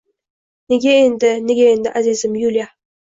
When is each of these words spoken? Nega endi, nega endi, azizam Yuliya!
Nega 0.73 0.95
endi, 1.01 1.31
nega 1.49 1.67
endi, 1.75 1.93
azizam 2.01 2.39
Yuliya! 2.45 2.67